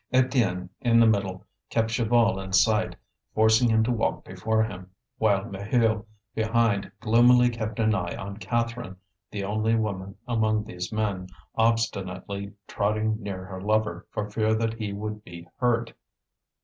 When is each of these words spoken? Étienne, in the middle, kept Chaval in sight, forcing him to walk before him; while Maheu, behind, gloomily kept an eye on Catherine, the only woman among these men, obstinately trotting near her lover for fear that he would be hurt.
Étienne, 0.11 0.67
in 0.79 0.99
the 0.99 1.05
middle, 1.05 1.45
kept 1.69 1.89
Chaval 1.91 2.43
in 2.43 2.51
sight, 2.53 2.95
forcing 3.35 3.69
him 3.69 3.83
to 3.83 3.91
walk 3.91 4.25
before 4.25 4.63
him; 4.63 4.89
while 5.19 5.43
Maheu, 5.43 6.03
behind, 6.33 6.91
gloomily 6.99 7.49
kept 7.49 7.77
an 7.79 7.93
eye 7.93 8.15
on 8.15 8.37
Catherine, 8.37 8.95
the 9.29 9.43
only 9.43 9.75
woman 9.75 10.15
among 10.27 10.63
these 10.63 10.91
men, 10.91 11.27
obstinately 11.53 12.51
trotting 12.65 13.21
near 13.21 13.45
her 13.45 13.61
lover 13.61 14.07
for 14.09 14.27
fear 14.27 14.55
that 14.55 14.73
he 14.73 14.91
would 14.91 15.23
be 15.23 15.47
hurt. 15.57 15.93